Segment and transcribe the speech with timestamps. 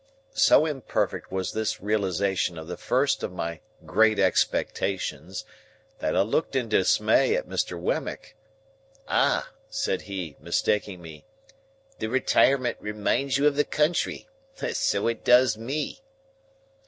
[0.33, 5.45] So imperfect was this realisation of the first of my great expectations,
[5.99, 7.79] that I looked in dismay at Mr.
[7.79, 8.35] Wemmick.
[9.07, 11.27] "Ah!" said he, mistaking me;
[11.99, 14.27] "the retirement reminds you of the country.
[14.73, 16.01] So it does me."